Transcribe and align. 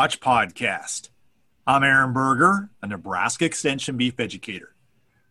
Watch 0.00 0.18
podcast. 0.20 1.10
I'm 1.66 1.84
Aaron 1.84 2.14
Berger, 2.14 2.70
a 2.80 2.86
Nebraska 2.86 3.44
Extension 3.44 3.98
beef 3.98 4.18
educator. 4.18 4.74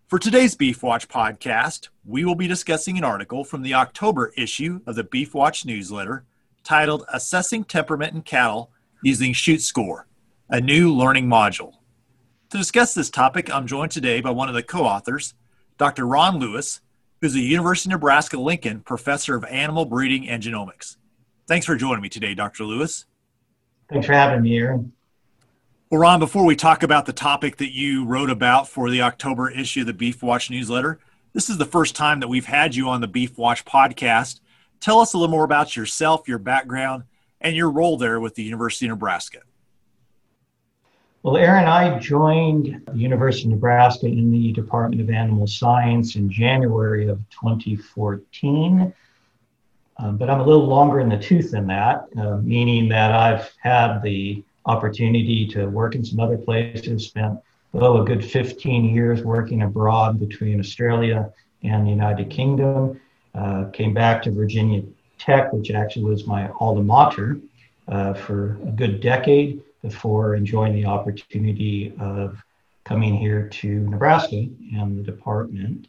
For 0.05 0.19
today's 0.19 0.53
Beef 0.53 0.83
Watch 0.83 1.07
podcast, 1.07 1.89
we 2.05 2.23
will 2.23 2.35
be 2.35 2.47
discussing 2.47 2.95
an 2.95 3.03
article 3.03 3.43
from 3.43 3.63
the 3.63 3.73
October 3.73 4.31
issue 4.37 4.81
of 4.85 4.93
the 4.93 5.03
Beef 5.03 5.33
Watch 5.33 5.65
newsletter 5.65 6.23
titled 6.63 7.03
Assessing 7.11 7.63
Temperament 7.63 8.13
in 8.13 8.21
Cattle 8.21 8.69
Using 9.01 9.33
Chute 9.33 9.63
Score, 9.63 10.05
a 10.51 10.61
new 10.61 10.93
learning 10.93 11.25
module. 11.25 11.77
To 12.51 12.57
discuss 12.59 12.93
this 12.93 13.09
topic, 13.09 13.51
I'm 13.51 13.65
joined 13.65 13.91
today 13.91 14.21
by 14.21 14.29
one 14.29 14.49
of 14.49 14.53
the 14.53 14.61
co 14.61 14.85
authors, 14.85 15.33
Dr. 15.79 16.05
Ron 16.05 16.37
Lewis, 16.37 16.81
who's 17.21 17.33
a 17.33 17.39
University 17.39 17.89
of 17.89 17.93
Nebraska 17.93 18.39
Lincoln 18.39 18.81
professor 18.81 19.35
of 19.35 19.45
animal 19.45 19.85
breeding 19.85 20.29
and 20.29 20.43
genomics. 20.43 20.97
Thanks 21.47 21.65
for 21.65 21.75
joining 21.75 22.03
me 22.03 22.09
today, 22.09 22.35
Dr. 22.35 22.65
Lewis. 22.65 23.07
Thanks 23.89 24.05
for 24.05 24.13
having 24.13 24.43
me, 24.43 24.57
Aaron. 24.57 24.91
Well, 25.89 26.01
Ron, 26.01 26.19
before 26.19 26.45
we 26.45 26.55
talk 26.55 26.83
about 26.83 27.07
the 27.07 27.13
topic 27.13 27.57
that 27.57 27.73
you 27.73 28.05
wrote 28.05 28.29
about 28.29 28.67
for 28.67 28.91
the 28.91 29.01
October 29.01 29.49
issue 29.49 29.81
of 29.81 29.87
the 29.87 29.93
Beef 29.93 30.21
Watch 30.21 30.51
newsletter, 30.51 30.99
this 31.33 31.49
is 31.49 31.57
the 31.57 31.65
first 31.65 31.95
time 31.95 32.19
that 32.19 32.27
we've 32.27 32.45
had 32.45 32.75
you 32.75 32.89
on 32.89 33.01
the 33.01 33.07
Beef 33.07 33.37
Watch 33.37 33.65
podcast. 33.65 34.41
Tell 34.79 34.99
us 34.99 35.13
a 35.13 35.17
little 35.17 35.31
more 35.31 35.43
about 35.43 35.75
yourself, 35.75 36.27
your 36.27 36.37
background, 36.37 37.03
and 37.41 37.55
your 37.55 37.71
role 37.71 37.97
there 37.97 38.19
with 38.19 38.35
the 38.35 38.43
University 38.43 38.85
of 38.85 38.91
Nebraska. 38.91 39.39
Well, 41.23 41.37
Aaron, 41.37 41.65
I 41.65 41.97
joined 41.97 42.81
the 42.85 42.97
University 42.97 43.45
of 43.45 43.51
Nebraska 43.51 44.05
in 44.05 44.29
the 44.29 44.53
Department 44.53 45.01
of 45.01 45.09
Animal 45.09 45.47
Science 45.47 46.15
in 46.15 46.29
January 46.29 47.07
of 47.07 47.17
2014. 47.31 48.93
Um, 49.99 50.15
but 50.15 50.29
I'm 50.29 50.39
a 50.39 50.45
little 50.45 50.65
longer 50.65 51.01
in 51.01 51.09
the 51.09 51.17
tooth 51.17 51.51
than 51.51 51.67
that, 51.67 52.07
uh, 52.17 52.37
meaning 52.37 52.87
that 52.89 53.11
I've 53.11 53.51
had 53.61 54.01
the 54.01 54.43
opportunity 54.65 55.45
to 55.47 55.65
work 55.65 55.93
in 55.95 56.05
some 56.05 56.19
other 56.19 56.37
places, 56.37 57.07
spent 57.07 57.39
oh, 57.73 58.01
a 58.01 58.05
good 58.05 58.23
15 58.23 58.85
years 58.95 59.23
working 59.23 59.63
abroad 59.63 60.19
between 60.19 60.59
Australia 60.59 61.31
and 61.63 61.85
the 61.85 61.91
United 61.91 62.29
Kingdom. 62.29 62.99
Uh, 63.35 63.65
came 63.73 63.93
back 63.93 64.21
to 64.23 64.31
Virginia 64.31 64.83
Tech, 65.17 65.51
which 65.51 65.69
actually 65.71 66.05
was 66.05 66.25
my 66.25 66.49
alma 66.59 66.81
mater, 66.81 67.37
uh, 67.89 68.13
for 68.13 68.57
a 68.67 68.71
good 68.71 69.01
decade 69.01 69.61
before 69.81 70.35
enjoying 70.35 70.73
the 70.73 70.85
opportunity 70.85 71.93
of 71.99 72.41
coming 72.85 73.15
here 73.15 73.49
to 73.49 73.81
Nebraska 73.81 74.47
and 74.75 74.97
the 74.97 75.03
department. 75.03 75.87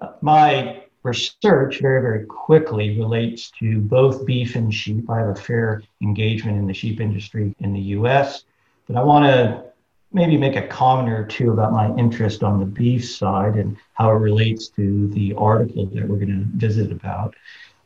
Uh, 0.00 0.12
my 0.20 0.82
research 1.02 1.80
very, 1.80 2.02
very 2.02 2.26
quickly 2.26 2.98
relates 2.98 3.50
to 3.58 3.80
both 3.80 4.26
beef 4.26 4.54
and 4.54 4.72
sheep. 4.72 5.08
I 5.08 5.18
have 5.18 5.28
a 5.28 5.34
fair 5.34 5.82
engagement 6.02 6.58
in 6.58 6.66
the 6.66 6.74
sheep 6.74 7.00
industry 7.00 7.54
in 7.60 7.72
the 7.72 7.80
US, 7.80 8.44
but 8.86 8.96
I 8.96 9.02
want 9.02 9.24
to 9.24 9.64
maybe 10.12 10.36
make 10.36 10.56
a 10.56 10.66
comment 10.66 11.08
or 11.08 11.24
two 11.24 11.52
about 11.52 11.72
my 11.72 11.94
interest 11.96 12.42
on 12.42 12.58
the 12.58 12.66
beef 12.66 13.08
side 13.08 13.54
and 13.54 13.76
how 13.94 14.10
it 14.10 14.14
relates 14.14 14.68
to 14.68 15.08
the 15.08 15.34
article 15.34 15.86
that 15.86 16.06
we're 16.08 16.16
going 16.16 16.28
to 16.28 16.58
visit 16.58 16.90
about. 16.90 17.34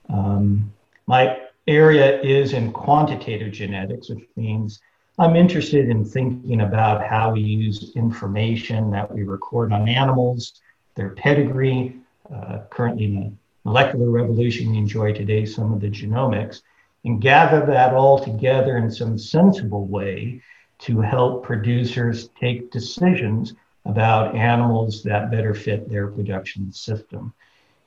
Um, 0.08 0.72
my 1.06 1.38
area 1.66 2.20
is 2.22 2.52
in 2.52 2.72
quantitative 2.72 3.52
genetics, 3.52 4.08
which 4.08 4.24
means 4.36 4.80
I'm 5.18 5.36
interested 5.36 5.88
in 5.88 6.04
thinking 6.04 6.62
about 6.62 7.06
how 7.06 7.32
we 7.32 7.40
use 7.40 7.92
information 7.94 8.90
that 8.90 9.12
we 9.12 9.22
record 9.22 9.72
on 9.72 9.88
animals, 9.88 10.60
their 10.94 11.10
pedigree, 11.10 11.96
uh, 12.32 12.60
currently 12.70 13.04
in 13.04 13.14
the 13.14 13.32
molecular 13.64 14.10
revolution 14.10 14.70
we 14.70 14.78
enjoy 14.78 15.12
today, 15.12 15.44
some 15.44 15.72
of 15.72 15.80
the 15.80 15.88
genomics, 15.88 16.62
and 17.04 17.20
gather 17.20 17.64
that 17.66 17.94
all 17.94 18.18
together 18.18 18.76
in 18.76 18.90
some 18.90 19.18
sensible 19.18 19.86
way 19.86 20.40
to 20.78 21.00
help 21.00 21.44
producers 21.44 22.28
take 22.40 22.70
decisions 22.70 23.54
about 23.84 24.34
animals 24.34 25.02
that 25.02 25.30
better 25.30 25.54
fit 25.54 25.88
their 25.88 26.08
production 26.08 26.72
system. 26.72 27.32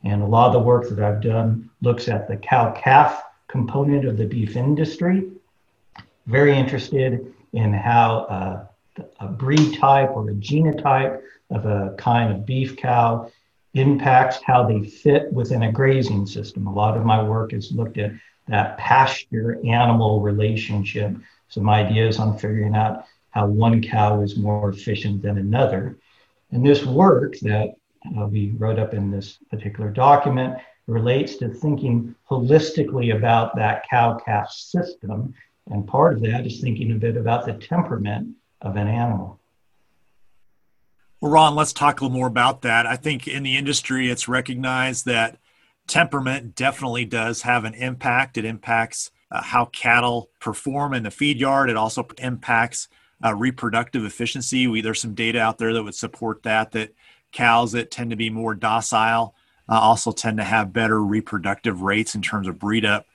And 0.03 0.21
a 0.21 0.25
lot 0.25 0.47
of 0.47 0.53
the 0.53 0.59
work 0.59 0.89
that 0.89 0.99
I've 0.99 1.21
done 1.21 1.69
looks 1.81 2.07
at 2.07 2.27
the 2.27 2.37
cow 2.37 2.71
calf 2.71 3.23
component 3.47 4.05
of 4.05 4.17
the 4.17 4.25
beef 4.25 4.55
industry. 4.55 5.31
Very 6.27 6.57
interested 6.57 7.33
in 7.53 7.73
how 7.73 8.25
uh, 8.29 9.03
a 9.19 9.27
breed 9.27 9.77
type 9.79 10.11
or 10.11 10.29
a 10.29 10.33
genotype 10.33 11.21
of 11.49 11.65
a 11.65 11.95
kind 11.97 12.31
of 12.33 12.45
beef 12.45 12.75
cow 12.77 13.31
impacts 13.77 14.39
how 14.43 14.65
they 14.65 14.83
fit 14.83 15.31
within 15.31 15.63
a 15.63 15.71
grazing 15.71 16.25
system. 16.25 16.67
A 16.67 16.73
lot 16.73 16.97
of 16.97 17.05
my 17.05 17.21
work 17.21 17.51
has 17.51 17.71
looked 17.71 17.97
at 17.97 18.11
that 18.47 18.77
pasture 18.77 19.59
animal 19.65 20.21
relationship, 20.21 21.15
some 21.49 21.69
ideas 21.69 22.19
on 22.19 22.37
figuring 22.37 22.75
out 22.75 23.05
how 23.31 23.45
one 23.45 23.81
cow 23.81 24.21
is 24.21 24.37
more 24.37 24.69
efficient 24.69 25.21
than 25.21 25.37
another. 25.37 25.97
And 26.51 26.65
this 26.65 26.85
work 26.85 27.37
that 27.41 27.75
uh, 28.17 28.25
we 28.25 28.51
wrote 28.57 28.79
up 28.79 28.93
in 28.93 29.11
this 29.11 29.37
particular 29.49 29.89
document 29.89 30.57
relates 30.87 31.35
to 31.37 31.49
thinking 31.49 32.15
holistically 32.29 33.15
about 33.15 33.55
that 33.57 33.85
cow 33.89 34.17
calf 34.17 34.49
system. 34.49 35.33
And 35.69 35.85
part 35.85 36.13
of 36.13 36.21
that 36.21 36.45
is 36.45 36.61
thinking 36.61 36.93
a 36.93 36.95
bit 36.95 37.17
about 37.17 37.45
the 37.45 37.53
temperament 37.53 38.35
of 38.61 38.77
an 38.77 38.87
animal. 38.87 39.39
Well, 41.19 41.31
Ron, 41.31 41.55
let's 41.55 41.73
talk 41.73 41.99
a 41.99 42.03
little 42.03 42.17
more 42.17 42.27
about 42.27 42.61
that. 42.61 42.85
I 42.85 42.95
think 42.95 43.27
in 43.27 43.43
the 43.43 43.57
industry, 43.57 44.09
it's 44.09 44.27
recognized 44.27 45.05
that 45.05 45.39
temperament 45.87 46.55
definitely 46.55 47.05
does 47.05 47.41
have 47.41 47.63
an 47.65 47.73
impact. 47.73 48.37
It 48.37 48.45
impacts 48.45 49.09
uh, 49.31 49.41
how 49.41 49.65
cattle 49.65 50.29
perform 50.39 50.93
in 50.93 51.03
the 51.03 51.11
feed 51.11 51.39
yard. 51.39 51.69
It 51.69 51.77
also 51.77 52.07
impacts 52.19 52.87
uh, 53.25 53.33
reproductive 53.33 54.05
efficiency. 54.05 54.67
We, 54.67 54.81
there's 54.81 55.01
some 55.01 55.15
data 55.15 55.39
out 55.39 55.57
there 55.57 55.73
that 55.73 55.83
would 55.83 55.95
support 55.95 56.43
that, 56.43 56.71
that 56.73 56.93
cows 57.31 57.71
that 57.71 57.89
tend 57.89 58.11
to 58.11 58.15
be 58.15 58.29
more 58.29 58.53
docile 58.53 59.33
uh, 59.69 59.79
also 59.79 60.11
tend 60.11 60.37
to 60.37 60.43
have 60.43 60.71
better 60.71 61.01
reproductive 61.03 61.81
rates 61.81 62.15
in 62.15 62.21
terms 62.21 62.47
of 62.47 62.59
breed 62.59 62.85
up. 62.85 63.05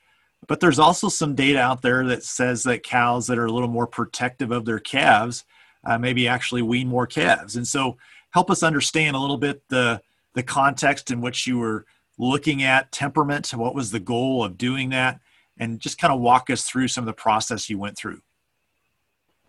But 0.48 0.60
there's 0.60 0.78
also 0.78 1.08
some 1.08 1.34
data 1.34 1.60
out 1.60 1.82
there 1.82 2.04
that 2.06 2.24
says 2.24 2.64
that 2.64 2.82
cows 2.82 3.28
that 3.28 3.38
are 3.38 3.46
a 3.46 3.52
little 3.52 3.68
more 3.68 3.86
protective 3.86 4.50
of 4.50 4.64
their 4.64 4.80
calves 4.80 5.44
uh, 5.84 5.98
maybe 5.98 6.28
actually 6.28 6.62
wean 6.62 6.88
more 6.88 7.06
calves. 7.06 7.56
And 7.56 7.66
so, 7.66 7.96
help 8.30 8.50
us 8.50 8.62
understand 8.62 9.16
a 9.16 9.18
little 9.18 9.38
bit 9.38 9.62
the 9.68 10.00
the 10.34 10.42
context 10.42 11.10
in 11.10 11.20
which 11.20 11.46
you 11.46 11.58
were 11.58 11.84
looking 12.18 12.62
at 12.62 12.92
temperament. 12.92 13.50
What 13.50 13.74
was 13.74 13.90
the 13.90 14.00
goal 14.00 14.44
of 14.44 14.56
doing 14.56 14.90
that? 14.90 15.20
And 15.58 15.80
just 15.80 15.98
kind 15.98 16.12
of 16.12 16.20
walk 16.20 16.50
us 16.50 16.64
through 16.64 16.88
some 16.88 17.02
of 17.02 17.06
the 17.06 17.12
process 17.12 17.68
you 17.68 17.78
went 17.78 17.96
through. 17.96 18.20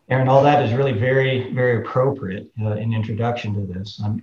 Aaron, 0.09 0.27
all 0.27 0.43
that 0.43 0.63
is 0.63 0.73
really 0.73 0.91
very, 0.91 1.53
very 1.53 1.77
appropriate 1.77 2.51
uh, 2.61 2.72
in 2.72 2.93
introduction 2.93 3.53
to 3.53 3.73
this. 3.73 4.01
Um, 4.03 4.22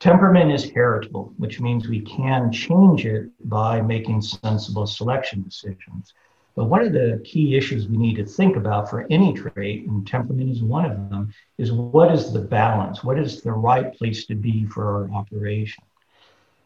temperament 0.00 0.50
is 0.50 0.70
heritable, 0.70 1.34
which 1.36 1.60
means 1.60 1.86
we 1.86 2.00
can 2.00 2.50
change 2.50 3.04
it 3.04 3.28
by 3.48 3.82
making 3.82 4.22
sensible 4.22 4.86
selection 4.86 5.42
decisions. 5.42 6.14
But 6.54 6.66
one 6.66 6.82
of 6.82 6.92
the 6.92 7.20
key 7.24 7.56
issues 7.56 7.88
we 7.88 7.96
need 7.96 8.16
to 8.16 8.26
think 8.26 8.56
about 8.56 8.90
for 8.90 9.06
any 9.10 9.32
trait, 9.32 9.86
and 9.86 10.06
temperament 10.06 10.50
is 10.50 10.62
one 10.62 10.84
of 10.84 11.10
them, 11.10 11.32
is 11.56 11.72
what 11.72 12.12
is 12.12 12.32
the 12.32 12.40
balance? 12.40 13.02
What 13.02 13.18
is 13.18 13.40
the 13.40 13.52
right 13.52 13.94
place 13.94 14.26
to 14.26 14.34
be 14.34 14.66
for 14.66 14.84
our 14.86 15.10
operation? 15.12 15.84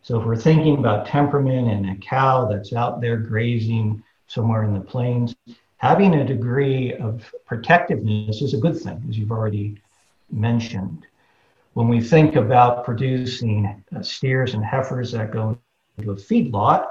So 0.02 0.20
if 0.20 0.26
we're 0.26 0.36
thinking 0.36 0.78
about 0.78 1.06
temperament 1.06 1.69
and 1.69 1.91
a 1.91 1.97
cow 1.97 2.47
that's 2.47 2.72
out 2.72 3.00
there 3.00 3.16
grazing 3.16 4.02
somewhere 4.26 4.64
in 4.64 4.74
the 4.74 4.80
plains, 4.80 5.36
having 5.76 6.14
a 6.14 6.24
degree 6.24 6.94
of 6.94 7.32
protectiveness 7.44 8.42
is 8.42 8.54
a 8.54 8.58
good 8.58 8.78
thing, 8.78 9.04
as 9.08 9.18
you've 9.18 9.32
already 9.32 9.80
mentioned. 10.30 11.06
When 11.74 11.88
we 11.88 12.00
think 12.00 12.36
about 12.36 12.84
producing 12.84 13.84
uh, 13.94 14.03
steers 14.03 14.54
and 14.54 14.65
heifers 14.65 15.12
that 15.12 15.30
go 15.30 15.59
into 15.98 16.10
a 16.10 16.16
feedlot, 16.16 16.86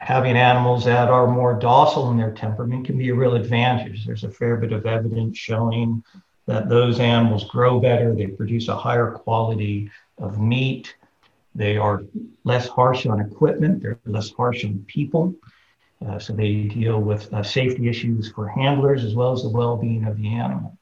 having 0.00 0.34
animals 0.36 0.84
that 0.86 1.08
are 1.08 1.26
more 1.26 1.54
docile 1.54 2.10
in 2.10 2.16
their 2.16 2.32
temperament 2.32 2.86
can 2.86 2.96
be 2.96 3.10
a 3.10 3.14
real 3.14 3.34
advantage. 3.34 4.06
There's 4.06 4.24
a 4.24 4.30
fair 4.30 4.56
bit 4.56 4.72
of 4.72 4.86
evidence 4.86 5.36
showing 5.36 6.02
that 6.46 6.68
those 6.70 6.98
animals 6.98 7.44
grow 7.44 7.78
better, 7.78 8.14
they 8.14 8.26
produce 8.26 8.68
a 8.68 8.76
higher 8.76 9.10
quality 9.10 9.90
of 10.18 10.40
meat, 10.40 10.96
they 11.54 11.76
are 11.76 12.02
less 12.44 12.66
harsh 12.66 13.04
on 13.06 13.20
equipment, 13.20 13.82
they're 13.82 13.98
less 14.06 14.30
harsh 14.30 14.64
on 14.64 14.84
people. 14.88 15.34
Uh, 16.04 16.18
so 16.18 16.32
they 16.32 16.62
deal 16.62 16.98
with 16.98 17.32
uh, 17.34 17.42
safety 17.42 17.86
issues 17.86 18.32
for 18.32 18.48
handlers 18.48 19.04
as 19.04 19.14
well 19.14 19.32
as 19.32 19.42
the 19.42 19.50
well 19.50 19.76
being 19.76 20.06
of 20.06 20.16
the 20.16 20.28
animal. 20.28 20.76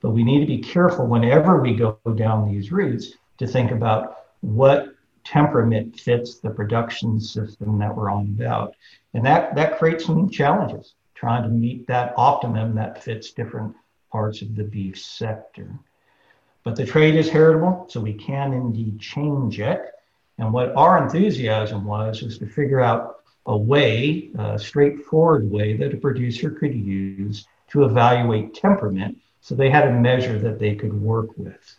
But 0.00 0.10
we 0.10 0.24
need 0.24 0.40
to 0.40 0.46
be 0.46 0.58
careful 0.58 1.06
whenever 1.06 1.60
we 1.60 1.74
go 1.74 1.98
down 2.16 2.50
these 2.50 2.72
routes 2.72 3.12
to 3.36 3.46
think 3.46 3.70
about 3.70 4.16
what 4.40 4.91
temperament 5.24 5.98
fits 5.98 6.38
the 6.38 6.50
production 6.50 7.20
system 7.20 7.78
that 7.78 7.94
we're 7.94 8.10
on 8.10 8.36
about. 8.38 8.74
And 9.14 9.24
that, 9.24 9.54
that 9.54 9.78
creates 9.78 10.04
some 10.04 10.30
challenges 10.30 10.94
trying 11.14 11.44
to 11.44 11.48
meet 11.48 11.86
that 11.86 12.14
optimum 12.16 12.74
that 12.74 13.02
fits 13.02 13.30
different 13.30 13.74
parts 14.10 14.42
of 14.42 14.56
the 14.56 14.64
beef 14.64 14.98
sector. 14.98 15.70
But 16.64 16.76
the 16.76 16.86
trait 16.86 17.14
is 17.14 17.28
heritable, 17.28 17.86
so 17.88 18.00
we 18.00 18.14
can 18.14 18.52
indeed 18.52 18.98
change 18.98 19.60
it. 19.60 19.82
And 20.38 20.52
what 20.52 20.74
our 20.74 21.02
enthusiasm 21.02 21.84
was 21.84 22.22
was 22.22 22.38
to 22.38 22.46
figure 22.46 22.80
out 22.80 23.20
a 23.46 23.56
way, 23.56 24.30
a 24.38 24.58
straightforward 24.58 25.50
way 25.50 25.76
that 25.76 25.94
a 25.94 25.96
producer 25.96 26.50
could 26.50 26.74
use 26.74 27.46
to 27.68 27.84
evaluate 27.84 28.54
temperament. 28.54 29.18
So 29.40 29.54
they 29.54 29.70
had 29.70 29.88
a 29.88 29.92
measure 29.92 30.38
that 30.38 30.58
they 30.58 30.74
could 30.74 30.92
work 30.92 31.30
with. 31.36 31.78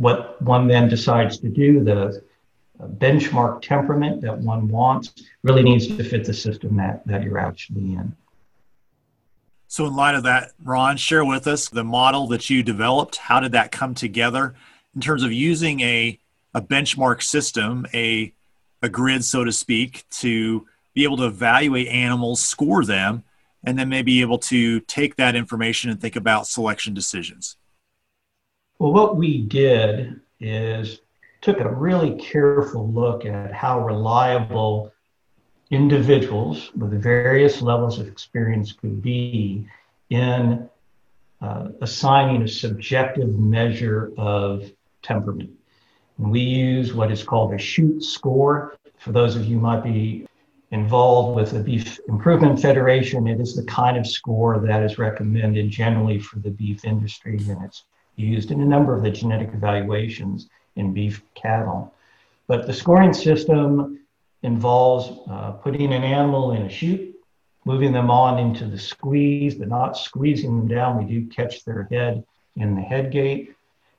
What 0.00 0.40
one 0.40 0.66
then 0.66 0.88
decides 0.88 1.36
to 1.40 1.50
do, 1.50 1.84
the 1.84 2.24
benchmark 2.80 3.60
temperament 3.60 4.22
that 4.22 4.38
one 4.38 4.66
wants, 4.66 5.12
really 5.42 5.62
needs 5.62 5.88
to 5.88 6.02
fit 6.02 6.24
the 6.24 6.32
system 6.32 6.78
that, 6.78 7.06
that 7.06 7.22
you're 7.22 7.36
actually 7.36 7.92
in. 7.92 8.16
So, 9.68 9.84
in 9.86 9.94
light 9.94 10.14
of 10.14 10.22
that, 10.22 10.52
Ron, 10.64 10.96
share 10.96 11.22
with 11.22 11.46
us 11.46 11.68
the 11.68 11.84
model 11.84 12.26
that 12.28 12.48
you 12.48 12.62
developed. 12.62 13.16
How 13.16 13.40
did 13.40 13.52
that 13.52 13.72
come 13.72 13.94
together 13.94 14.54
in 14.94 15.02
terms 15.02 15.22
of 15.22 15.32
using 15.32 15.80
a, 15.80 16.18
a 16.54 16.62
benchmark 16.62 17.22
system, 17.22 17.86
a, 17.92 18.32
a 18.80 18.88
grid, 18.88 19.22
so 19.22 19.44
to 19.44 19.52
speak, 19.52 20.04
to 20.12 20.66
be 20.94 21.04
able 21.04 21.18
to 21.18 21.26
evaluate 21.26 21.88
animals, 21.88 22.40
score 22.40 22.86
them, 22.86 23.22
and 23.62 23.78
then 23.78 23.90
maybe 23.90 24.22
able 24.22 24.38
to 24.38 24.80
take 24.80 25.16
that 25.16 25.36
information 25.36 25.90
and 25.90 26.00
think 26.00 26.16
about 26.16 26.46
selection 26.46 26.94
decisions? 26.94 27.58
Well, 28.80 28.94
what 28.94 29.16
we 29.18 29.42
did 29.42 30.22
is 30.40 31.02
took 31.42 31.60
a 31.60 31.70
really 31.70 32.14
careful 32.14 32.90
look 32.90 33.26
at 33.26 33.52
how 33.52 33.84
reliable 33.84 34.90
individuals 35.70 36.70
with 36.74 36.90
various 36.92 37.60
levels 37.60 37.98
of 37.98 38.08
experience 38.08 38.72
could 38.72 39.02
be 39.02 39.66
in 40.08 40.66
uh, 41.42 41.68
assigning 41.82 42.40
a 42.40 42.48
subjective 42.48 43.28
measure 43.38 44.12
of 44.16 44.72
temperament. 45.02 45.50
And 46.16 46.30
we 46.30 46.40
use 46.40 46.94
what 46.94 47.12
is 47.12 47.22
called 47.22 47.52
a 47.52 47.58
chute 47.58 48.02
score. 48.02 48.78
For 48.96 49.12
those 49.12 49.36
of 49.36 49.44
you 49.44 49.58
might 49.58 49.84
be 49.84 50.26
involved 50.70 51.36
with 51.36 51.50
the 51.50 51.60
Beef 51.60 52.00
Improvement 52.08 52.58
Federation, 52.58 53.26
it 53.26 53.42
is 53.42 53.54
the 53.54 53.64
kind 53.64 53.98
of 53.98 54.06
score 54.06 54.58
that 54.58 54.82
is 54.82 54.96
recommended 54.96 55.68
generally 55.68 56.18
for 56.18 56.38
the 56.38 56.50
beef 56.50 56.86
industry, 56.86 57.36
and 57.46 57.62
it's 57.62 57.84
used 58.16 58.50
in 58.50 58.60
a 58.60 58.64
number 58.64 58.94
of 58.94 59.02
the 59.02 59.10
genetic 59.10 59.50
evaluations 59.54 60.48
in 60.76 60.92
beef 60.92 61.22
cattle. 61.34 61.94
But 62.46 62.66
the 62.66 62.72
scoring 62.72 63.12
system 63.12 64.00
involves 64.42 65.20
uh, 65.30 65.52
putting 65.52 65.92
an 65.92 66.02
animal 66.02 66.52
in 66.52 66.62
a 66.62 66.68
chute, 66.68 67.14
moving 67.64 67.92
them 67.92 68.10
on 68.10 68.38
into 68.38 68.66
the 68.66 68.78
squeeze, 68.78 69.54
but 69.54 69.68
not 69.68 69.96
squeezing 69.96 70.56
them 70.56 70.68
down. 70.68 70.98
We 70.98 71.12
do 71.12 71.26
catch 71.26 71.64
their 71.64 71.84
head 71.90 72.24
in 72.56 72.74
the 72.74 72.82
head 72.82 73.12
gate. 73.12 73.54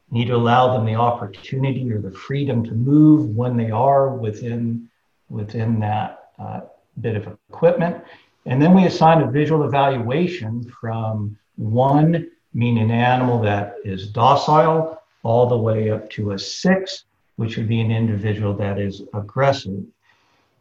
Need 0.09 0.27
to 0.27 0.35
allow 0.35 0.73
them 0.73 0.85
the 0.85 0.95
opportunity 0.95 1.91
or 1.91 1.99
the 1.99 2.11
freedom 2.11 2.63
to 2.65 2.73
move 2.73 3.29
when 3.35 3.55
they 3.55 3.71
are 3.71 4.09
within 4.09 4.89
within 5.29 5.79
that 5.79 6.31
uh, 6.37 6.61
bit 6.99 7.15
of 7.15 7.37
equipment. 7.49 8.03
And 8.45 8.61
then 8.61 8.73
we 8.73 8.85
assign 8.85 9.21
a 9.21 9.31
visual 9.31 9.63
evaluation 9.63 10.63
from 10.81 11.37
one, 11.55 12.29
meaning 12.53 12.85
an 12.85 12.91
animal 12.91 13.41
that 13.41 13.75
is 13.83 14.07
docile, 14.07 15.01
all 15.23 15.47
the 15.47 15.57
way 15.57 15.91
up 15.91 16.09
to 16.11 16.31
a 16.31 16.39
six, 16.39 17.05
which 17.35 17.57
would 17.57 17.67
be 17.67 17.79
an 17.79 17.91
individual 17.91 18.53
that 18.55 18.79
is 18.79 19.03
aggressive. 19.13 19.83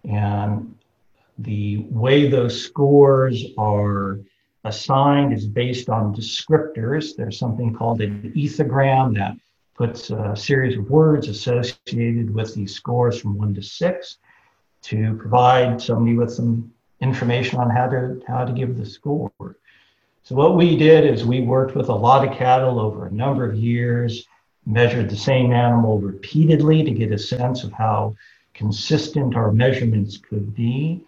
And 0.04 0.74
the 1.38 1.78
way 1.90 2.28
those 2.28 2.62
scores 2.62 3.44
are 3.56 4.20
assigned 4.64 5.32
is 5.32 5.46
based 5.46 5.88
on 5.88 6.14
descriptors. 6.14 7.16
There's 7.16 7.38
something 7.38 7.74
called 7.74 8.00
an 8.02 8.32
ethogram 8.36 9.16
that 9.16 9.36
puts 9.74 10.10
a 10.10 10.36
series 10.36 10.76
of 10.76 10.90
words 10.90 11.28
associated 11.28 12.34
with 12.34 12.54
these 12.54 12.74
scores 12.74 13.18
from 13.18 13.38
one 13.38 13.54
to 13.54 13.62
six 13.62 14.18
to 14.82 15.14
provide 15.14 15.80
somebody 15.80 16.16
with 16.16 16.32
some 16.32 16.70
information 17.00 17.58
on 17.58 17.70
how 17.70 17.88
to 17.88 18.22
how 18.28 18.44
to 18.44 18.52
give 18.52 18.76
the 18.76 18.84
score. 18.84 19.56
So 20.22 20.34
what 20.34 20.56
we 20.56 20.76
did 20.76 21.04
is 21.04 21.24
we 21.24 21.40
worked 21.40 21.74
with 21.74 21.88
a 21.88 21.94
lot 21.94 22.26
of 22.26 22.36
cattle 22.36 22.78
over 22.78 23.06
a 23.06 23.12
number 23.12 23.48
of 23.48 23.56
years, 23.56 24.26
measured 24.66 25.10
the 25.10 25.16
same 25.16 25.52
animal 25.52 25.98
repeatedly 25.98 26.84
to 26.84 26.90
get 26.90 27.12
a 27.12 27.18
sense 27.18 27.64
of 27.64 27.72
how 27.72 28.14
consistent 28.54 29.34
our 29.34 29.50
measurements 29.52 30.18
could 30.18 30.54
be. 30.54 31.04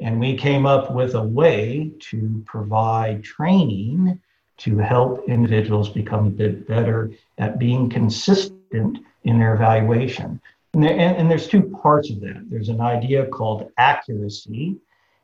And 0.00 0.20
we 0.20 0.36
came 0.36 0.66
up 0.66 0.92
with 0.92 1.14
a 1.14 1.22
way 1.22 1.92
to 2.10 2.42
provide 2.46 3.24
training 3.24 4.20
to 4.58 4.78
help 4.78 5.28
individuals 5.28 5.88
become 5.88 6.26
a 6.26 6.30
bit 6.30 6.68
better 6.68 7.12
at 7.38 7.58
being 7.58 7.88
consistent 7.88 8.98
in 9.24 9.38
their 9.38 9.54
evaluation. 9.54 10.40
And, 10.74 10.84
there, 10.84 10.92
and, 10.92 11.16
and, 11.16 11.30
there's 11.30 11.48
two 11.48 11.62
parts 11.82 12.10
of 12.10 12.20
that. 12.20 12.44
There's 12.48 12.68
an 12.68 12.80
idea 12.80 13.26
called 13.26 13.70
accuracy, 13.78 14.76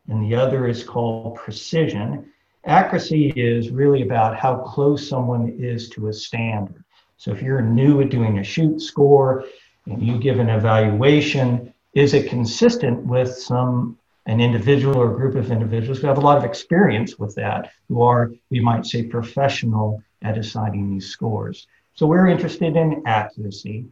and 0.09 0.25
the 0.25 0.37
other 0.37 0.67
is 0.67 0.83
called 0.83 1.37
precision. 1.37 2.33
Accuracy 2.65 3.31
is 3.31 3.71
really 3.71 4.03
about 4.03 4.37
how 4.37 4.57
close 4.57 5.09
someone 5.09 5.57
is 5.59 5.89
to 5.91 6.09
a 6.09 6.13
standard. 6.13 6.85
So 7.17 7.31
if 7.33 7.43
you're 7.43 7.63
new 7.63 8.01
at 8.01 8.11
doing 8.11 8.39
a 8.39 8.45
chute 8.45 8.83
score, 8.83 9.45
and 9.87 10.03
you 10.03 10.19
give 10.19 10.39
an 10.39 10.51
evaluation, 10.51 11.73
is 11.95 12.15
it 12.15 12.29
consistent 12.29 13.05
with 13.05 13.35
some 13.35 13.99
an 14.27 14.41
individual 14.41 14.99
or 14.99 15.17
group 15.17 15.35
of 15.35 15.51
individuals 15.51 15.99
who 15.99 16.07
have 16.07 16.19
a 16.19 16.21
lot 16.21 16.37
of 16.37 16.45
experience 16.45 17.19
with 17.19 17.35
that, 17.35 17.73
who 17.89 18.03
are, 18.03 18.31
we 18.51 18.61
might 18.61 18.85
say, 18.85 19.03
professional 19.03 20.03
at 20.23 20.37
assigning 20.39 20.91
these 20.91 21.07
scores. 21.07 21.67
So 21.95 22.07
we're 22.07 22.29
interested 22.29 22.77
in 22.77 23.03
accuracy, 23.07 23.87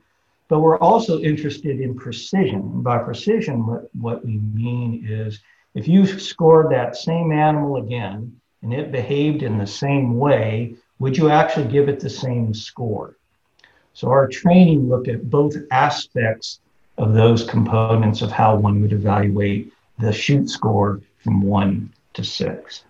but 0.49 0.61
we're 0.61 0.79
also 0.79 1.21
interested 1.21 1.81
in 1.81 1.97
precision. 1.97 2.61
And 2.61 2.85
by 2.85 2.99
precision, 2.99 3.67
what, 3.67 3.88
what 3.94 4.25
we 4.25 4.37
mean 4.37 5.05
is 5.09 5.41
if 5.75 5.88
you 5.88 6.06
scored 6.06 6.71
that 6.71 6.97
same 6.97 7.32
animal 7.32 7.76
again 7.76 8.38
and 8.62 8.72
it 8.72 8.93
behaved 8.93 9.43
in 9.43 9.58
the 9.58 9.66
same 9.66 10.19
way, 10.19 10.75
would 10.99 11.16
you 11.16 11.31
actually 11.31 11.69
give 11.69 11.88
it 11.88 12.00
the 12.00 12.10
same 12.10 12.52
score? 12.52 13.16
So 13.94 14.08
our 14.08 14.28
training 14.28 14.88
looked 14.88 15.08
at 15.08 15.31
both 15.31 15.55
aspects 15.70 16.60
of 16.99 17.14
those 17.14 17.44
components 17.44 18.22
of 18.22 18.32
how 18.32 18.56
one 18.56 18.81
would 18.82 18.93
evaluate 18.93 19.72
the 19.99 20.12
chute 20.12 20.50
score 20.50 21.00
from 21.22 21.43
one 21.43 21.93
to 22.14 22.25
six. 22.25 22.84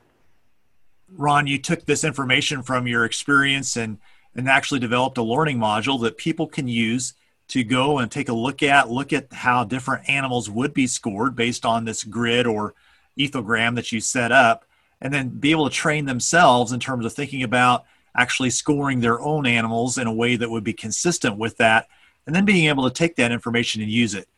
Ron, 1.17 1.47
you 1.47 1.59
took 1.59 1.85
this 1.85 2.05
information 2.05 2.63
from 2.63 2.87
your 2.87 3.05
experience 3.05 3.77
and, 3.77 3.99
and 4.35 4.49
actually 4.49 4.81
developed 4.81 5.19
a 5.19 5.23
learning 5.23 5.59
module 5.59 6.01
that 6.03 6.17
people 6.17 6.47
can 6.47 6.69
use 6.69 7.15
to 7.49 7.65
go 7.65 7.99
and 7.99 8.11
take 8.11 8.29
a 8.29 8.35
look 8.35 8.63
at, 8.63 8.91
look 8.91 9.13
at 9.13 9.33
how 9.33 9.65
different 9.65 10.09
animals 10.09 10.51
would 10.51 10.75
be 10.75 10.87
scored 10.87 11.35
based 11.35 11.65
on 11.65 11.85
this 11.85 12.05
grid 12.05 12.47
or 12.47 12.75
ethogram 13.19 13.75
that 13.75 13.91
you 13.91 14.01
set 14.01 14.31
up, 14.31 14.65
and 15.01 15.13
then 15.13 15.29
be 15.29 15.51
able 15.51 15.69
to 15.69 15.75
train 15.75 16.05
themselves 16.05 16.73
in 16.73 16.81
terms 16.81 17.05
of 17.05 17.13
thinking 17.13 17.43
about 17.43 17.85
actually 18.17 18.51
scoring 18.51 19.01
their 19.01 19.21
own 19.21 19.47
animals 19.47 19.99
in 19.99 20.07
a 20.07 20.13
way 20.13 20.37
that 20.37 20.51
would 20.51 20.65
be 20.65 20.73
consistent 20.73 21.37
with 21.37 21.57
that, 21.59 21.87
and 22.27 22.35
then 22.35 22.45
being 22.45 22.69
able 22.69 22.89
to 22.89 22.95
take 22.95 23.17
that 23.17 23.33
information 23.33 23.81
and 23.81 23.91
use 23.91 24.15
it. 24.15 24.29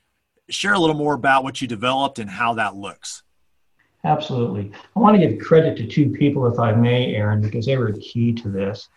Share 0.49 0.75
a 0.75 0.79
little 0.79 0.97
more 0.97 1.15
about 1.15 1.45
what 1.45 1.63
you 1.63 1.69
developed 1.69 2.19
and 2.19 2.29
how 2.29 2.55
that 2.55 2.77
looks. 2.77 3.23
Absolutely. 4.05 4.73
I 4.97 4.99
want 4.99 5.21
to 5.21 5.27
give 5.27 5.39
credit 5.39 5.77
to 5.77 5.87
two 5.87 6.11
people, 6.11 6.47
if 6.47 6.59
I 6.59 6.73
may, 6.73 7.15
Aaron, 7.15 7.41
because 7.41 7.67
they 7.67 7.77
were 7.77 7.93
key 7.93 8.33
to 8.33 8.49
this. 8.49 8.89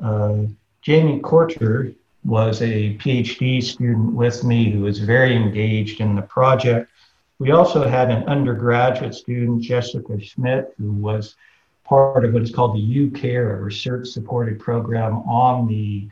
Uh, 0.00 0.44
Jamie 0.82 1.20
Korter 1.20 1.94
was 2.24 2.62
a 2.62 2.96
PhD 2.96 3.62
student 3.62 4.14
with 4.14 4.44
me 4.44 4.70
who 4.70 4.80
was 4.80 4.98
very 4.98 5.36
engaged 5.36 6.00
in 6.00 6.14
the 6.14 6.22
project. 6.22 6.90
We 7.38 7.50
also 7.50 7.86
had 7.86 8.10
an 8.10 8.24
undergraduate 8.24 9.14
student, 9.14 9.62
Jessica 9.62 10.20
Schmidt, 10.20 10.72
who 10.78 10.92
was 10.92 11.36
part 11.84 12.24
of 12.24 12.32
what 12.32 12.42
is 12.42 12.54
called 12.54 12.76
the 12.76 13.10
UCARE, 13.10 13.58
a 13.58 13.62
research 13.62 14.08
supported 14.08 14.58
program 14.58 15.16
on 15.28 15.66
the 15.66 16.08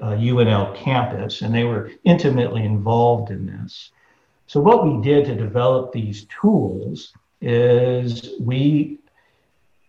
uh, 0.00 0.12
UNL 0.16 0.74
campus, 0.74 1.42
and 1.42 1.54
they 1.54 1.64
were 1.64 1.90
intimately 2.04 2.64
involved 2.64 3.30
in 3.30 3.46
this. 3.46 3.90
So, 4.46 4.60
what 4.60 4.84
we 4.84 5.02
did 5.02 5.24
to 5.26 5.34
develop 5.34 5.92
these 5.92 6.26
tools 6.40 7.14
is 7.40 8.30
we 8.40 8.98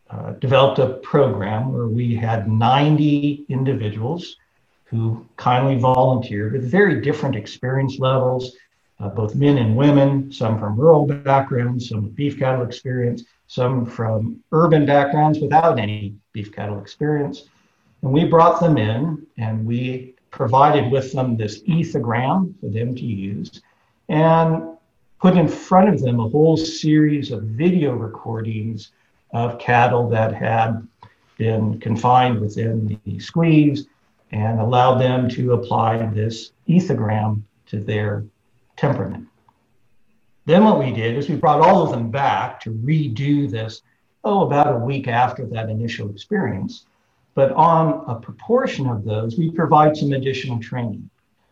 uh, 0.10 0.32
developed 0.34 0.80
a 0.80 0.96
program 0.96 1.74
where 1.74 1.88
we 1.88 2.15
had 2.15 2.48
90 2.48 3.46
individuals 3.50 4.38
who 4.86 5.25
kindly 5.36 5.77
volunteered 5.77 6.54
with 6.54 6.70
very 6.70 7.01
different 7.01 7.36
experience 7.36 8.00
levels, 8.00 8.56
uh, 8.99 9.09
both 9.09 9.35
men 9.35 9.57
and 9.57 9.75
women, 9.75 10.31
some 10.31 10.57
from 10.57 10.79
rural 10.79 11.05
backgrounds, 11.05 11.89
some 11.89 12.03
with 12.03 12.15
beef 12.15 12.39
cattle 12.39 12.65
experience, 12.65 13.23
some 13.47 13.85
from 13.85 14.41
urban 14.51 14.85
backgrounds 14.85 15.39
without 15.39 15.79
any 15.79 16.15
beef 16.31 16.53
cattle 16.53 16.79
experience. 16.79 17.49
And 18.01 18.11
we 18.11 18.25
brought 18.25 18.59
them 18.59 18.77
in 18.77 19.25
and 19.37 19.65
we 19.65 20.15
provided 20.31 20.91
with 20.91 21.11
them 21.11 21.37
this 21.37 21.61
ethogram 21.63 22.53
for 22.59 22.69
them 22.69 22.95
to 22.95 23.05
use 23.05 23.61
and 24.09 24.77
put 25.19 25.37
in 25.37 25.47
front 25.47 25.89
of 25.89 26.01
them 26.01 26.19
a 26.19 26.29
whole 26.29 26.57
series 26.57 27.31
of 27.31 27.43
video 27.43 27.93
recordings 27.93 28.91
of 29.33 29.57
cattle 29.59 30.09
that 30.09 30.33
had 30.33 30.87
been 31.37 31.79
confined 31.79 32.39
within 32.39 32.99
the 33.05 33.19
squeeze 33.19 33.87
and 34.31 34.59
allowed 34.59 34.99
them 34.99 35.27
to 35.29 35.53
apply 35.53 36.05
this 36.07 36.51
ethogram 36.67 37.41
to 37.65 37.79
their 37.79 38.23
temperament. 38.77 39.27
Then 40.46 40.63
what 40.63 40.79
we 40.79 40.91
did 40.91 41.17
is 41.17 41.27
we 41.27 41.36
brought 41.36 41.62
all 41.62 41.84
of 41.84 41.91
them 41.91 42.12
back 42.12 42.60
to 42.62 42.72
redo 42.72 43.50
this 43.50 43.82
oh, 44.24 44.46
about 44.46 44.75
a 44.75 44.79
week 44.79 45.08
after 45.08 45.46
that 45.46 45.70
initial 45.70 46.10
experience. 46.10 46.86
But 47.36 47.51
on 47.51 48.03
a 48.08 48.15
proportion 48.15 48.88
of 48.88 49.03
those, 49.03 49.38
we 49.38 49.51
provide 49.51 49.96
some 49.96 50.13
additional 50.13 50.60
training. 50.60 51.10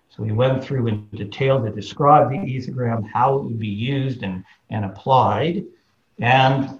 So 0.09 0.23
we 0.23 0.31
went 0.31 0.63
through 0.63 0.87
in 0.87 1.07
detail 1.07 1.61
to 1.63 1.71
describe 1.71 2.29
the 2.29 2.37
ethogram, 2.37 3.07
how 3.11 3.37
it 3.37 3.43
would 3.43 3.59
be 3.59 3.67
used 3.67 4.23
and, 4.23 4.43
and 4.69 4.85
applied. 4.85 5.65
And 6.19 6.79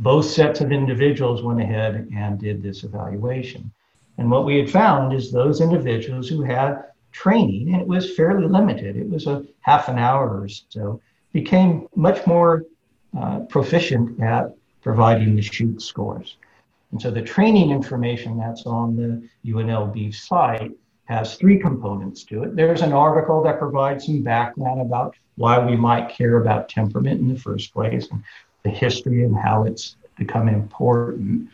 both 0.00 0.26
sets 0.26 0.60
of 0.60 0.72
individuals 0.72 1.42
went 1.42 1.60
ahead 1.60 2.08
and 2.14 2.38
did 2.38 2.62
this 2.62 2.82
evaluation. 2.84 3.70
And 4.18 4.30
what 4.30 4.44
we 4.44 4.58
had 4.58 4.70
found 4.70 5.12
is 5.12 5.30
those 5.30 5.60
individuals 5.60 6.28
who 6.28 6.42
had 6.42 6.84
training, 7.12 7.72
and 7.72 7.82
it 7.82 7.86
was 7.86 8.14
fairly 8.14 8.46
limited, 8.46 8.96
it 8.96 9.08
was 9.08 9.26
a 9.26 9.44
half 9.60 9.88
an 9.88 9.98
hour 9.98 10.40
or 10.40 10.48
so, 10.48 11.00
became 11.32 11.88
much 11.94 12.26
more 12.26 12.64
uh, 13.18 13.40
proficient 13.40 14.20
at 14.20 14.54
providing 14.82 15.36
the 15.36 15.42
chute 15.42 15.80
scores. 15.80 16.36
And 16.90 17.00
so 17.00 17.10
the 17.10 17.22
training 17.22 17.70
information 17.70 18.38
that's 18.38 18.66
on 18.66 18.96
the 18.96 19.50
UNLV 19.50 20.14
site 20.14 20.72
has 21.06 21.36
three 21.36 21.58
components 21.58 22.22
to 22.24 22.44
it. 22.44 22.56
There's 22.56 22.82
an 22.82 22.92
article 22.92 23.42
that 23.42 23.58
provides 23.58 24.06
some 24.06 24.22
background 24.22 24.80
about 24.80 25.16
why 25.36 25.58
we 25.58 25.76
might 25.76 26.10
care 26.10 26.36
about 26.36 26.68
temperament 26.68 27.20
in 27.20 27.28
the 27.28 27.38
first 27.38 27.72
place 27.72 28.08
and 28.10 28.22
the 28.62 28.70
history 28.70 29.24
and 29.24 29.36
how 29.36 29.64
it's 29.64 29.96
become 30.16 30.48
important. 30.48 31.48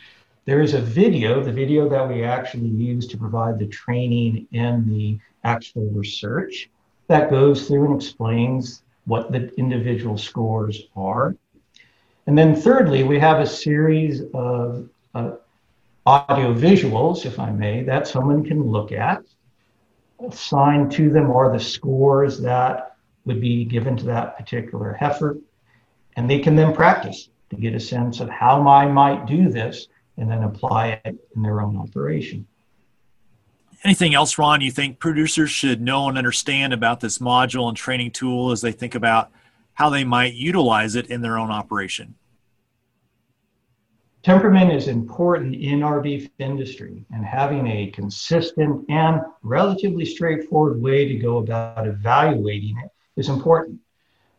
There 0.45 0.61
is 0.61 0.75
a 0.75 0.81
video, 0.81 1.43
the 1.43 1.53
video 1.53 1.89
that 1.89 2.09
we 2.09 2.25
actually 2.25 2.69
use 2.69 3.07
to 3.09 3.17
provide 3.17 3.59
the 3.59 3.67
training 3.67 4.47
in 4.53 4.89
the 4.89 5.19
actual 5.45 5.89
research 5.91 6.71
that 7.09 7.31
goes 7.31 7.67
through 7.67 7.87
and 7.87 7.97
explains 7.97 8.83
what 9.07 9.33
the 9.33 9.53
individual 9.57 10.19
scores 10.19 10.83
are. 10.95 11.35
And 12.27 12.37
then 12.37 12.55
thirdly, 12.55 13.05
we 13.05 13.19
have 13.19 13.41
a 13.41 13.47
series 13.47 14.23
of 14.35 14.89
uh, 15.15 15.33
audio 16.05 16.53
visuals, 16.53 17.25
if 17.25 17.39
I 17.39 17.51
may, 17.51 17.83
that 17.85 18.07
someone 18.07 18.45
can 18.45 18.63
look 18.63 18.93
at. 18.93 19.23
Assigned 20.27 20.93
to 20.93 21.11
them 21.11 21.31
are 21.31 21.51
the 21.51 21.63
scores 21.63 22.39
that 22.41 22.97
would 23.25 23.41
be 23.41 23.65
given 23.65 23.97
to 23.97 24.05
that 24.07 24.37
particular 24.37 24.93
heifer. 24.93 25.39
And 26.17 26.29
they 26.29 26.41
can 26.41 26.57
then 26.57 26.75
practice 26.75 27.31
to 27.51 27.57
get 27.57 27.75
a 27.75 27.81
sense 27.81 28.21
of 28.21 28.29
how 28.29 28.67
I 28.69 28.87
might 28.87 29.27
do 29.27 29.49
this 29.49 29.89
and 30.19 30.31
then 30.31 30.43
apply 30.43 31.01
it 31.05 31.17
in 31.35 31.43
their 31.43 31.63
own 31.63 31.77
operation. 31.77 32.47
Anything 33.85 34.15
else, 34.15 34.39
Ron, 34.39 34.61
you 34.61 34.73
think 34.73 34.99
producers 34.99 35.51
should 35.51 35.81
know 35.81 36.09
and 36.09 36.19
understand 36.19 36.73
about 36.73 37.01
this 37.01 37.19
module 37.19 37.69
and 37.69 37.77
training 37.77 38.11
tool 38.11 38.51
as 38.51 38.61
they 38.61 38.73
think 38.73 38.95
about 38.95 39.31
how 39.75 39.89
they 39.89 40.03
might 40.03 40.35
utilize 40.35 40.97
it 40.97 41.07
in 41.07 41.21
their 41.21 41.39
own 41.39 41.51
operation? 41.51 42.17
Temperament 44.25 44.73
is 44.73 44.89
important 44.89 45.55
in 45.55 45.85
our 45.85 46.01
beef 46.01 46.29
industry, 46.41 47.05
and 47.13 47.25
having 47.25 47.69
a 47.69 47.91
consistent 47.93 48.85
and 48.89 49.21
relatively 49.43 50.05
straightforward 50.05 50.83
way 50.83 51.07
to 51.07 51.15
go 51.15 51.39
about 51.39 51.87
evaluating 51.87 52.77
it 52.85 52.91
is 53.17 53.29
important. 53.29 53.79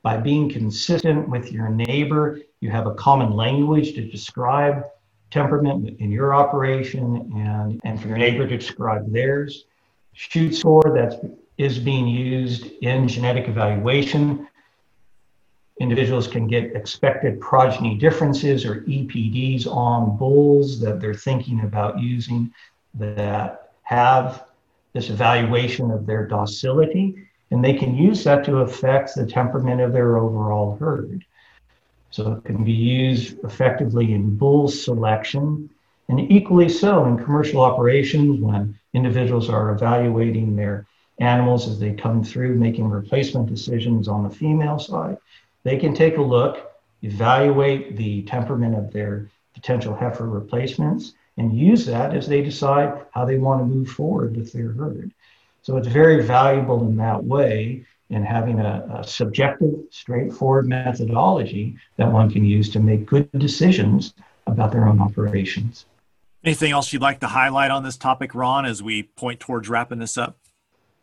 By 0.01 0.17
being 0.17 0.49
consistent 0.49 1.29
with 1.29 1.53
your 1.53 1.69
neighbor, 1.69 2.41
you 2.59 2.69
have 2.71 2.87
a 2.87 2.93
common 2.95 3.31
language 3.31 3.93
to 3.93 4.05
describe 4.05 4.83
temperament 5.31 5.99
in 5.99 6.11
your 6.11 6.33
operation 6.33 7.31
and, 7.35 7.81
and 7.83 8.01
for 8.01 8.07
your 8.07 8.17
neighbor 8.17 8.47
to 8.47 8.57
describe 8.57 9.11
theirs. 9.11 9.65
Chute 10.13 10.55
score 10.55 10.91
that 10.95 11.37
is 11.57 11.79
being 11.79 12.07
used 12.07 12.65
in 12.81 13.07
genetic 13.07 13.47
evaluation 13.47 14.47
individuals 15.79 16.27
can 16.27 16.47
get 16.47 16.75
expected 16.75 17.39
progeny 17.39 17.95
differences 17.95 18.65
or 18.65 18.81
EPDs 18.81 19.65
on 19.65 20.17
bulls 20.17 20.79
that 20.81 20.99
they're 20.99 21.13
thinking 21.13 21.61
about 21.61 21.99
using 21.99 22.53
that 22.95 23.71
have 23.83 24.45
this 24.93 25.09
evaluation 25.09 25.91
of 25.91 26.05
their 26.05 26.27
docility, 26.27 27.15
and 27.51 27.63
they 27.63 27.73
can 27.73 27.95
use 27.95 28.23
that 28.23 28.43
to 28.43 28.57
affect 28.57 29.15
the 29.15 29.25
temperament 29.25 29.79
of 29.79 29.93
their 29.93 30.17
overall 30.17 30.75
herd. 30.77 31.23
So 32.11 32.33
it 32.33 32.45
can 32.45 32.63
be 32.63 32.71
used 32.71 33.37
effectively 33.43 34.13
in 34.13 34.35
bull 34.35 34.67
selection, 34.67 35.69
and 36.07 36.31
equally 36.31 36.69
so 36.69 37.05
in 37.05 37.23
commercial 37.23 37.61
operations 37.61 38.39
when 38.41 38.77
individuals 38.93 39.49
are 39.49 39.71
evaluating 39.71 40.55
their 40.55 40.87
animals 41.19 41.67
as 41.67 41.79
they 41.79 41.93
come 41.93 42.23
through, 42.23 42.55
making 42.55 42.89
replacement 42.89 43.47
decisions 43.47 44.07
on 44.07 44.23
the 44.23 44.29
female 44.29 44.79
side 44.79 45.17
they 45.63 45.77
can 45.77 45.93
take 45.93 46.17
a 46.17 46.21
look, 46.21 46.71
evaluate 47.01 47.97
the 47.97 48.23
temperament 48.23 48.75
of 48.75 48.91
their 48.91 49.29
potential 49.53 49.95
heifer 49.95 50.27
replacements, 50.27 51.13
and 51.37 51.57
use 51.57 51.85
that 51.85 52.15
as 52.15 52.27
they 52.27 52.41
decide 52.41 53.05
how 53.11 53.25
they 53.25 53.37
want 53.37 53.61
to 53.61 53.65
move 53.65 53.89
forward 53.89 54.35
with 54.35 54.51
their 54.51 54.71
herd. 54.71 55.11
So 55.61 55.77
it's 55.77 55.87
very 55.87 56.23
valuable 56.23 56.87
in 56.87 56.95
that 56.97 57.23
way 57.23 57.85
in 58.09 58.23
having 58.23 58.59
a, 58.59 58.99
a, 58.99 59.03
subjective, 59.03 59.73
straightforward 59.91 60.67
methodology 60.67 61.77
that 61.97 62.11
one 62.11 62.29
can 62.29 62.43
use 62.43 62.69
to 62.71 62.79
make 62.79 63.05
good 63.05 63.29
decisions 63.33 64.13
about 64.47 64.71
their 64.71 64.87
own 64.87 64.99
operations. 64.99 65.85
Anything 66.43 66.71
else 66.71 66.91
you'd 66.91 67.01
like 67.01 67.19
to 67.19 67.27
highlight 67.27 67.69
on 67.69 67.83
this 67.83 67.97
topic, 67.97 68.33
Ron, 68.33 68.65
as 68.65 68.81
we 68.81 69.03
point 69.03 69.39
towards 69.39 69.69
wrapping 69.69 69.99
this 69.99 70.17
up? 70.17 70.37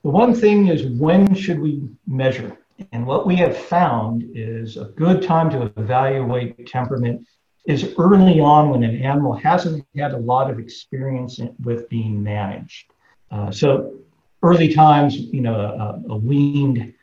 The 0.03 0.11
one 0.11 0.35
thing 0.35 0.69
is 0.69 0.85
when 0.85 1.35
should 1.35 1.61
we 1.61 1.83
measure? 2.07 2.57
And 2.93 3.07
what 3.07 3.27
we 3.27 3.37
have 3.37 3.57
found 3.57 4.25
is 4.35 4.77
a 4.77 4.85
good 4.85 5.23
time 5.23 5.51
to 5.51 5.73
evaluate 5.77 6.67
temperament 6.67 7.27
is 7.67 7.95
early 7.99 8.41
on 8.41 8.71
when 8.71 8.83
an 8.83 9.03
animal 9.03 9.33
hasn't 9.33 9.85
had 9.97 10.13
a 10.13 10.19
lot 10.19 10.51
of 10.51 10.59
experience 10.59 11.41
with 11.63 11.89
being 11.89 12.23
managed. 12.23 12.93
Uh, 13.31 13.51
so 13.51 13.95
early 14.43 14.73
times, 14.73 15.17
you 15.17 15.41
know, 15.41 15.55
a, 15.55 16.13
a, 16.13 16.17
weaned 16.17 16.95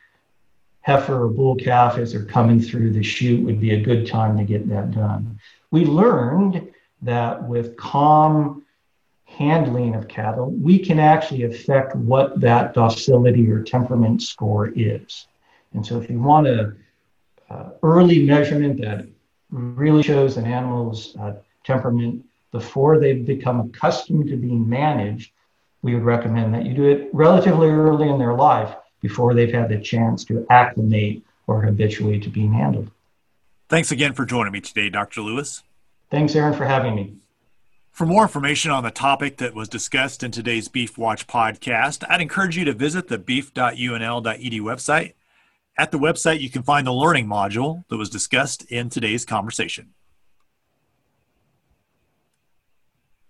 heifer 0.84 1.24
or 1.24 1.28
bull 1.28 1.56
calf 1.56 1.96
as 1.96 2.12
they're 2.12 2.26
coming 2.26 2.60
through 2.60 2.92
the 2.92 3.02
chute 3.02 3.42
would 3.42 3.58
be 3.58 3.72
a 3.72 3.80
good 3.80 4.06
time 4.06 4.36
to 4.36 4.44
get 4.44 4.68
that 4.68 4.90
done. 4.90 5.40
We 5.70 5.86
learned 5.86 6.70
that 7.00 7.42
with 7.42 7.74
calm 7.78 8.66
handling 9.24 9.94
of 9.94 10.08
cattle, 10.08 10.50
we 10.50 10.78
can 10.78 10.98
actually 10.98 11.44
affect 11.44 11.96
what 11.96 12.38
that 12.42 12.74
docility 12.74 13.50
or 13.50 13.62
temperament 13.62 14.20
score 14.20 14.72
is. 14.76 15.26
And 15.72 15.84
so 15.84 15.98
if 15.98 16.10
you 16.10 16.20
want 16.20 16.48
a 16.48 16.74
uh, 17.48 17.70
early 17.82 18.26
measurement 18.26 18.78
that 18.82 19.06
really 19.50 20.02
shows 20.02 20.36
an 20.36 20.44
animal's 20.44 21.16
uh, 21.16 21.32
temperament 21.64 22.26
before 22.52 22.98
they've 22.98 23.24
become 23.24 23.60
accustomed 23.60 24.28
to 24.28 24.36
being 24.36 24.68
managed, 24.68 25.32
we 25.80 25.94
would 25.94 26.04
recommend 26.04 26.52
that 26.52 26.66
you 26.66 26.74
do 26.74 26.84
it 26.84 27.08
relatively 27.14 27.68
early 27.68 28.10
in 28.10 28.18
their 28.18 28.34
life 28.34 28.76
before 29.04 29.34
they've 29.34 29.52
had 29.52 29.68
the 29.68 29.78
chance 29.78 30.24
to 30.24 30.46
acclimate 30.50 31.22
or 31.46 31.60
habituate 31.60 32.22
to 32.22 32.30
being 32.30 32.52
handled. 32.52 32.90
Thanks 33.68 33.92
again 33.92 34.14
for 34.14 34.24
joining 34.24 34.52
me 34.52 34.60
today, 34.60 34.88
Dr. 34.88 35.20
Lewis. 35.20 35.62
Thanks, 36.10 36.34
Aaron, 36.34 36.54
for 36.54 36.64
having 36.64 36.94
me. 36.94 37.14
For 37.92 38.06
more 38.06 38.22
information 38.22 38.70
on 38.70 38.82
the 38.82 38.90
topic 38.90 39.36
that 39.36 39.54
was 39.54 39.68
discussed 39.68 40.22
in 40.22 40.30
today's 40.30 40.68
Beef 40.68 40.96
Watch 40.98 41.26
podcast, 41.26 42.02
I'd 42.08 42.20
encourage 42.22 42.56
you 42.56 42.64
to 42.64 42.72
visit 42.72 43.08
the 43.08 43.18
beef.unl.edu 43.18 44.60
website 44.60 45.12
at 45.76 45.90
the 45.90 45.98
website, 45.98 46.40
you 46.40 46.50
can 46.50 46.62
find 46.62 46.86
the 46.86 46.92
learning 46.92 47.26
module 47.26 47.84
that 47.88 47.96
was 47.96 48.08
discussed 48.08 48.64
in 48.70 48.90
today's 48.90 49.24
conversation. 49.24 49.93